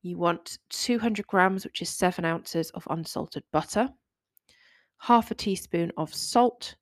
[0.00, 3.88] You want 200 grams, which is seven ounces of unsalted butter,
[4.98, 6.76] half a teaspoon of salt,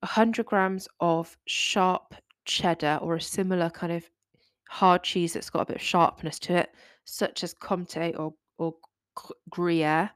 [0.00, 4.04] 100 grams of sharp cheddar or a similar kind of
[4.68, 6.74] hard cheese that's got a bit of sharpness to it,
[7.06, 8.74] such as Comté or, or
[9.48, 10.10] Gruyere.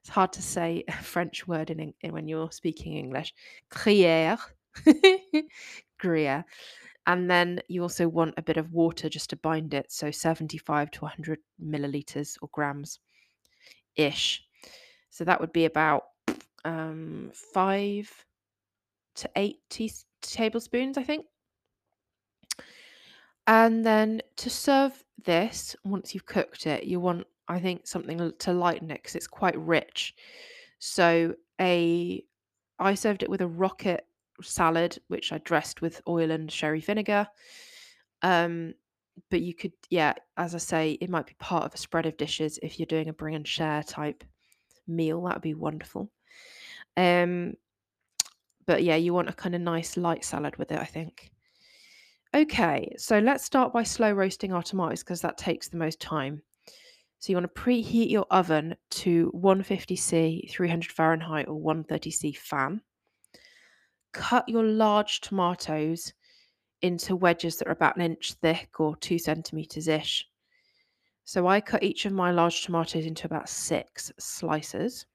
[0.00, 3.34] It's hard to say a French word in, in when you're speaking English.
[3.68, 4.38] Gruyere
[5.98, 6.44] Gruyere.
[7.06, 9.90] And then you also want a bit of water just to bind it.
[9.90, 13.00] So 75 to 100 milliliters or grams
[13.96, 14.44] ish.
[15.10, 16.04] So that would be about
[16.64, 18.10] um, five
[19.16, 19.92] to eight tea-
[20.22, 21.26] tablespoons, I think.
[23.46, 28.52] And then to serve this, once you've cooked it, you want I think something to
[28.52, 30.14] lighten it because it's quite rich.
[30.78, 32.24] So a
[32.78, 34.06] I served it with a rocket
[34.42, 37.26] salad, which I dressed with oil and sherry vinegar.
[38.22, 38.74] Um,
[39.30, 42.16] but you could, yeah, as I say, it might be part of a spread of
[42.16, 44.24] dishes if you're doing a bring and share type
[44.86, 45.22] meal.
[45.24, 46.10] That would be wonderful.
[46.96, 47.54] Um,
[48.66, 51.30] but yeah, you want a kind of nice light salad with it, I think.
[52.34, 56.42] Okay, so let's start by slow roasting our tomatoes because that takes the most time.
[57.18, 62.80] So you want to preheat your oven to 150C, 300 Fahrenheit, or 130C fan.
[64.12, 66.12] Cut your large tomatoes
[66.82, 70.26] into wedges that are about an inch thick or two centimeters ish.
[71.24, 75.06] So I cut each of my large tomatoes into about six slices.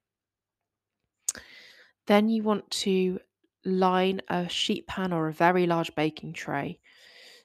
[2.06, 3.20] Then you want to
[3.64, 6.80] line a sheet pan or a very large baking tray.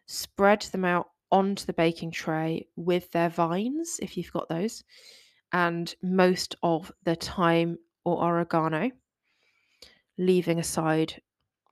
[0.05, 4.83] Spread them out onto the baking tray with their vines, if you've got those,
[5.51, 8.91] and most of the thyme or oregano,
[10.17, 11.21] leaving aside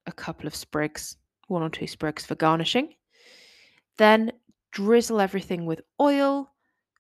[0.07, 2.95] a couple of sprigs, one or two sprigs for garnishing.
[3.97, 4.31] Then
[4.71, 6.51] drizzle everything with oil,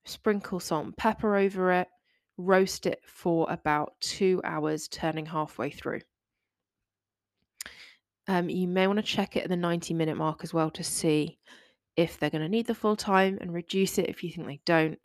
[0.05, 1.87] sprinkle salt and pepper over it,
[2.37, 6.01] roast it for about two hours, turning halfway through.
[8.27, 10.83] Um, you may want to check it at the 90 minute mark as well to
[10.83, 11.39] see
[11.95, 14.61] if they're going to need the full time and reduce it if you think they
[14.65, 14.99] don't.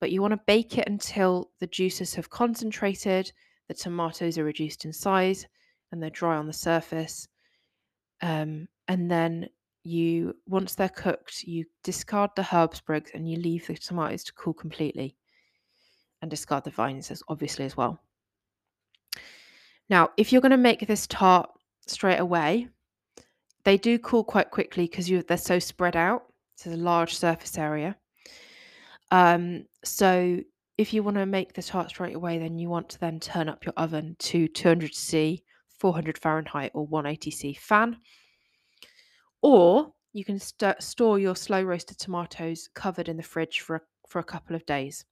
[0.00, 3.32] But you want to bake it until the juices have concentrated,
[3.68, 5.46] the tomatoes are reduced in size,
[5.92, 7.28] and they're dry on the surface.
[8.22, 9.48] Um, and then
[9.82, 14.32] you, once they're cooked, you discard the herb sprigs and you leave the tomatoes to
[14.34, 15.16] cool completely,
[16.22, 17.98] and discard the vines as obviously as well.
[19.88, 21.50] Now, if you're going to make this tart
[21.86, 22.68] straight away,
[23.64, 26.24] they do cool quite quickly because they're so spread out.
[26.56, 27.96] So there's a large surface area.
[29.10, 30.38] Um, so
[30.78, 33.48] if you want to make the tart straight away, then you want to then turn
[33.48, 35.42] up your oven to 200 C,
[35.80, 37.96] 400 Fahrenheit, or 180 C fan.
[39.42, 43.80] Or you can st- store your slow roasted tomatoes covered in the fridge for a,
[44.06, 45.04] for a couple of days.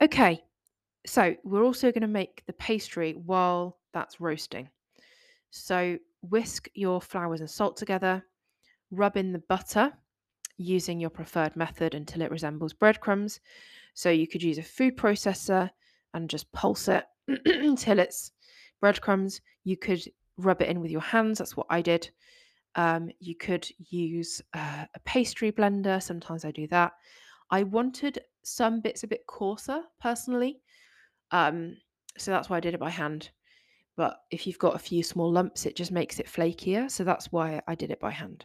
[0.00, 0.40] Okay,
[1.06, 4.68] so we're also going to make the pastry while that's roasting.
[5.50, 8.24] So whisk your flours and salt together,
[8.90, 9.92] rub in the butter
[10.56, 13.40] using your preferred method until it resembles breadcrumbs.
[13.94, 15.70] So you could use a food processor
[16.14, 17.04] and just pulse it
[17.46, 18.32] until it's
[18.80, 19.40] breadcrumbs.
[19.64, 20.02] You could
[20.36, 21.38] rub it in with your hands.
[21.38, 22.10] That's what I did.
[22.74, 26.02] Um, you could use uh, a pastry blender.
[26.02, 26.92] Sometimes I do that.
[27.50, 30.60] I wanted some bits a bit coarser personally.
[31.30, 31.76] Um,
[32.16, 33.30] so that's why I did it by hand.
[33.96, 36.90] But if you've got a few small lumps, it just makes it flakier.
[36.90, 38.44] So that's why I did it by hand.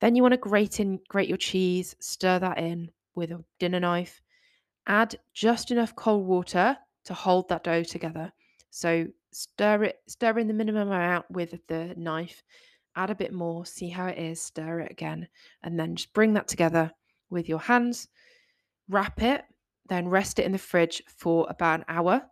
[0.00, 3.80] Then you want to grate in, grate your cheese, stir that in with a dinner
[3.80, 4.20] knife.
[4.86, 8.32] Add just enough cold water to hold that dough together.
[8.70, 12.42] So stir it, stir in the minimum amount with the knife.
[12.96, 15.28] Add a bit more, see how it is, stir it again,
[15.62, 16.92] and then just bring that together
[17.30, 18.08] with your hands.
[18.88, 19.44] Wrap it,
[19.88, 22.22] then rest it in the fridge for about an hour,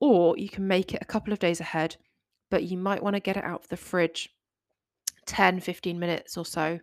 [0.00, 1.96] or you can make it a couple of days ahead,
[2.50, 4.28] but you might want to get it out of the fridge
[5.26, 6.80] 10 15 minutes or so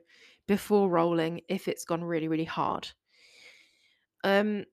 [0.47, 2.89] before rolling if it's gone really, really hard.
[4.23, 4.65] Um,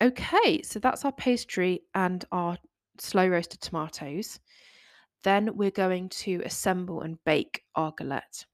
[0.00, 2.58] okay, so that's our pastry and our
[2.98, 4.40] slow roasted tomatoes.
[5.22, 8.44] Then we're going to assemble and bake our galette.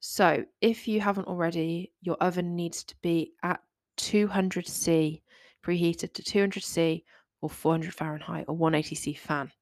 [0.00, 3.60] So, if you haven't already, your oven needs to be at
[3.98, 5.20] 200C,
[5.62, 7.04] preheated to 200C
[7.42, 9.52] or 400 Fahrenheit or 180C fan.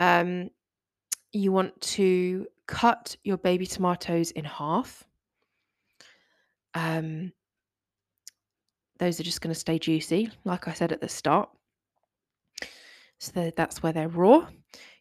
[0.00, 0.50] Um,
[1.32, 5.04] you want to cut your baby tomatoes in half.
[6.74, 7.32] Um,
[8.98, 11.48] those are just going to stay juicy, like I said at the start.
[13.18, 14.46] So that's where they're raw.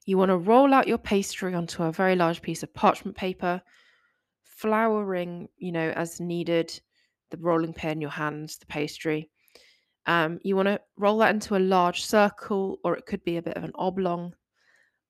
[0.06, 3.62] You want to roll out your pastry onto a very large piece of parchment paper,
[4.44, 6.80] flouring, you know, as needed,
[7.32, 9.30] the rolling pin in your hands, the pastry.
[10.06, 13.42] Um, you want to roll that into a large circle, or it could be a
[13.42, 14.36] bit of an oblong.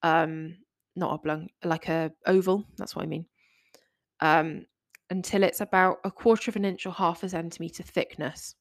[0.01, 0.57] Um,
[0.95, 2.65] not oblong, like a oval.
[2.77, 3.25] That's what I mean.
[4.21, 4.65] Um,
[5.09, 8.55] until it's about a quarter of an inch or half a centimeter thickness.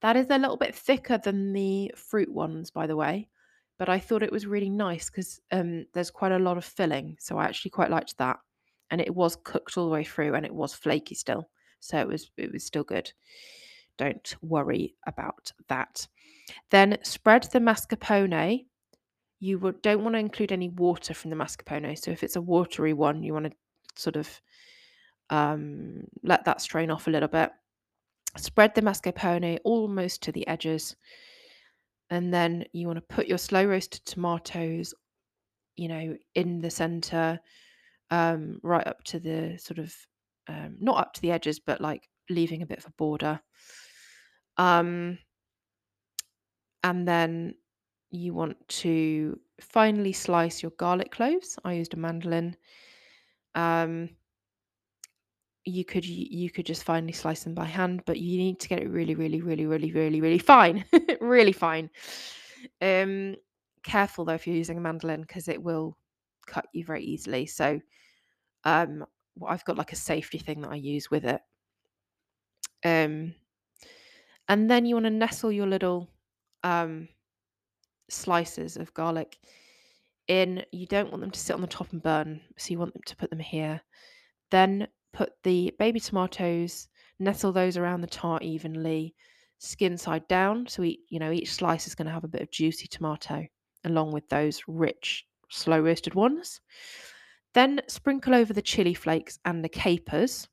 [0.00, 3.28] That is a little bit thicker than the fruit ones, by the way,
[3.78, 7.16] but I thought it was really nice because um, there's quite a lot of filling,
[7.18, 8.38] so I actually quite liked that.
[8.90, 11.48] And it was cooked all the way through, and it was flaky still,
[11.80, 13.12] so it was it was still good.
[13.98, 16.06] Don't worry about that.
[16.70, 18.64] Then spread the mascarpone.
[19.40, 21.98] You would, don't want to include any water from the mascarpone.
[21.98, 23.52] So if it's a watery one, you want to
[23.94, 24.40] sort of
[25.30, 27.50] um, let that strain off a little bit.
[28.36, 30.96] Spread the mascarpone almost to the edges.
[32.10, 34.94] And then you want to put your slow roasted tomatoes,
[35.76, 37.38] you know, in the center,
[38.10, 39.94] um, right up to the sort of,
[40.48, 43.40] um, not up to the edges, but like leaving a bit of a border.
[44.56, 45.18] Um,
[46.82, 47.54] and then
[48.10, 51.58] you want to finely slice your garlic cloves.
[51.64, 52.56] I used a mandolin.
[53.54, 54.10] Um,
[55.68, 58.80] you could you could just finely slice them by hand, but you need to get
[58.80, 60.84] it really, really, really, really, really, really fine,
[61.20, 61.90] really fine.
[62.80, 63.36] Um,
[63.82, 65.96] careful though if you're using a mandolin because it will
[66.46, 67.46] cut you very easily.
[67.46, 67.80] So,
[68.64, 69.04] um,
[69.36, 71.40] well, I've got like a safety thing that I use with it.
[72.84, 73.34] Um,
[74.48, 76.08] and then you want to nestle your little
[76.64, 77.08] um
[78.08, 79.38] slices of garlic
[80.28, 80.64] in.
[80.72, 83.02] You don't want them to sit on the top and burn, so you want them
[83.06, 83.80] to put them here.
[84.50, 86.88] Then put the baby tomatoes,
[87.18, 89.14] nestle those around the tart evenly,
[89.58, 90.66] skin side down.
[90.66, 93.46] So each, you know, each slice is going to have a bit of juicy tomato
[93.84, 96.60] along with those rich, slow roasted ones.
[97.54, 100.48] Then sprinkle over the chili flakes and the capers.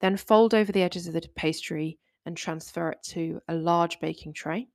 [0.00, 4.34] Then fold over the edges of the pastry and transfer it to a large baking
[4.34, 4.68] tray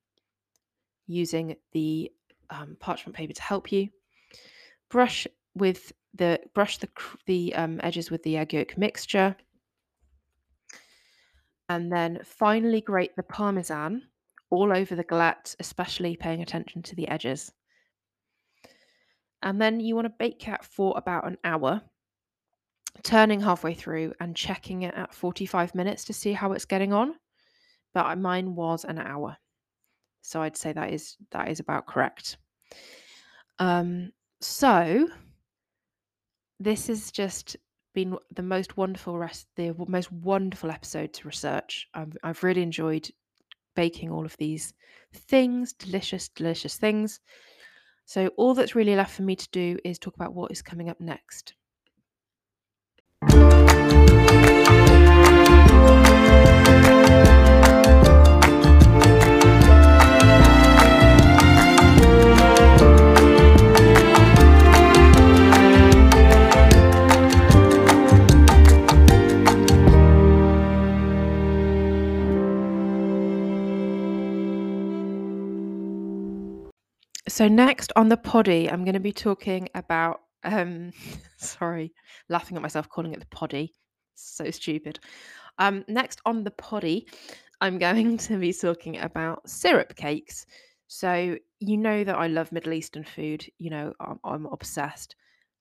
[1.06, 2.10] using the
[2.50, 3.88] um, parchment paper to help you.
[4.88, 6.88] Brush with the brush the
[7.26, 9.36] the um, edges with the egg yolk mixture,
[11.68, 14.02] and then finally grate the parmesan
[14.50, 17.50] all over the galette, especially paying attention to the edges.
[19.42, 21.80] And then you want to bake it for about an hour,
[23.02, 27.14] turning halfway through and checking it at 45 minutes to see how it's getting on.
[27.94, 29.36] But mine was an hour.
[30.22, 32.36] So I'd say that is that is about correct.
[33.58, 35.08] Um, so
[36.62, 37.56] this has just
[37.94, 41.88] been the most wonderful rest, the most wonderful episode to research.
[41.94, 43.08] I've, I've really enjoyed
[43.74, 44.72] baking all of these
[45.14, 47.20] things, delicious, delicious things.
[48.04, 50.88] So all that's really left for me to do is talk about what is coming
[50.88, 51.54] up next.
[77.32, 80.20] So next on the poddy, I'm going to be talking about.
[80.44, 80.92] Um,
[81.38, 81.94] sorry,
[82.28, 83.72] laughing at myself calling it the poddy.
[84.16, 85.00] So stupid.
[85.56, 87.08] Um, next on the poddy,
[87.62, 90.44] I'm going to be talking about syrup cakes.
[90.88, 93.46] So you know that I love Middle Eastern food.
[93.56, 95.16] You know I'm, I'm obsessed,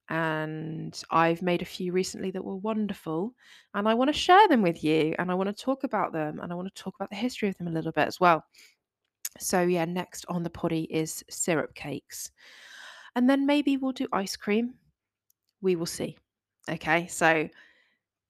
[0.10, 3.34] and I've made a few recently that were wonderful,
[3.74, 6.42] and I want to share them with you, and I want to talk about them,
[6.42, 8.44] and I want to talk about the history of them a little bit as well.
[9.40, 12.32] So yeah, next on the poddy is syrup cakes.
[13.16, 14.76] And then maybe we'll do ice cream.
[15.62, 16.18] We will see.
[16.70, 17.50] Okay, so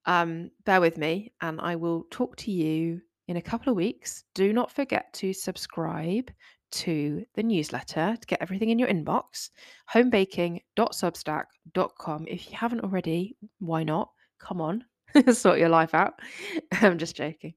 [0.06, 4.24] um, bear with me and I will talk to you in a couple of weeks.
[4.34, 6.30] Do not forget to subscribe
[6.72, 9.50] to the newsletter to get everything in your inbox
[9.92, 12.26] homebaking.substack.com.
[12.26, 14.10] If you haven't already, why not?
[14.38, 14.84] Come on,
[15.32, 16.14] sort your life out.
[16.72, 17.54] I'm just joking.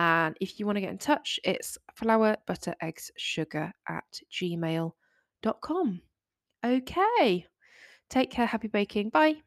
[0.00, 6.00] And if you want to get in touch, it's flour, butter, eggs, sugar at gmail.com.
[6.64, 7.46] Okay.
[8.08, 8.46] Take care.
[8.46, 9.10] Happy baking.
[9.10, 9.42] Bye.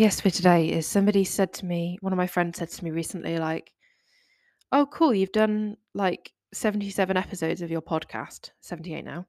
[0.00, 2.90] PS for today is somebody said to me, one of my friends said to me
[2.90, 3.70] recently, like,
[4.72, 9.26] oh, cool, you've done like 77 episodes of your podcast, 78 now.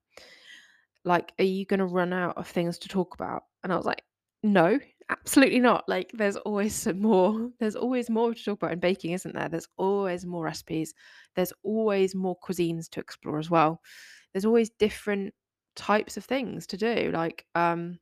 [1.04, 3.44] Like, are you going to run out of things to talk about?
[3.64, 4.04] And I was like,
[4.44, 5.90] no, absolutely not.
[5.90, 7.50] Like, there's always some more.
[7.60, 9.50] There's always more to talk about in baking, isn't there?
[9.50, 10.94] There's always more recipes.
[11.36, 13.82] There's always more cuisines to explore as well.
[14.34, 15.34] There's always different
[15.76, 17.12] types of things to do.
[17.14, 18.00] Like, um,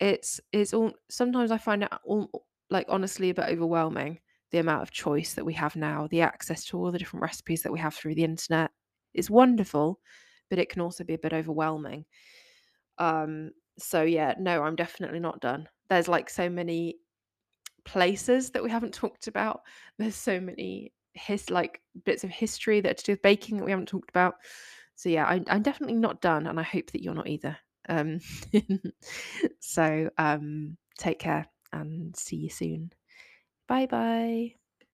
[0.00, 4.18] it's it's all sometimes I find it all like honestly a bit overwhelming
[4.50, 7.62] the amount of choice that we have now, the access to all the different recipes
[7.62, 8.70] that we have through the internet.
[9.14, 10.00] is wonderful,
[10.48, 12.04] but it can also be a bit overwhelming.
[12.98, 15.68] Um, so yeah, no, I'm definitely not done.
[15.88, 16.96] There's like so many
[17.84, 19.62] places that we haven't talked about.
[19.98, 23.72] There's so many his like bits of history that to do with baking that we
[23.72, 24.34] haven't talked about.
[24.94, 27.56] So yeah, I, I'm definitely not done, and I hope that you're not either.
[27.90, 28.20] Um,
[29.60, 32.92] so um, take care and see you soon.
[33.68, 34.54] Bye bye.